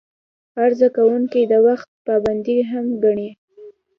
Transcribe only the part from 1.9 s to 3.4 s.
پابندي مهم ګڼي.